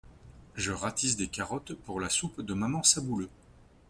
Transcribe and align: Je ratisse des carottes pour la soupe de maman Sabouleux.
Je 0.55 0.71
ratisse 0.71 1.15
des 1.15 1.27
carottes 1.27 1.75
pour 1.75 1.99
la 1.99 2.09
soupe 2.09 2.41
de 2.41 2.55
maman 2.55 2.81
Sabouleux. 2.81 3.29